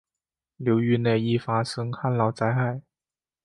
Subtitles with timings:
[0.57, 2.81] 流域内易发生旱涝灾害。